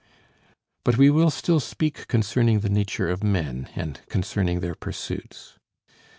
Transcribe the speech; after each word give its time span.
But 0.83 0.97
we 0.97 1.11
will 1.11 1.29
still 1.29 1.59
speak 1.59 2.07
concerning 2.07 2.61
the 2.61 2.71
nature 2.71 3.07
of 3.07 3.23
men, 3.23 3.69
and 3.75 4.01
concerning 4.09 4.59
their 4.59 4.73
pursuits. 4.73 5.59